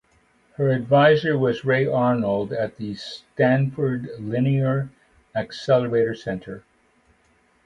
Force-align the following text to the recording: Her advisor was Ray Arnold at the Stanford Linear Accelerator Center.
Her 0.55 0.69
advisor 0.71 1.37
was 1.37 1.63
Ray 1.63 1.85
Arnold 1.85 2.51
at 2.53 2.77
the 2.77 2.95
Stanford 2.95 4.09
Linear 4.17 4.89
Accelerator 5.35 6.15
Center. 6.15 6.63